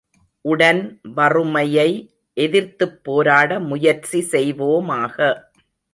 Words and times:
உடன் 0.45 0.79
வறுமையை 1.13 1.87
எதிர்த்துப் 2.37 2.97
போராட 3.03 3.59
முயற்சி 3.67 4.21
செய்வோமாக! 4.31 5.17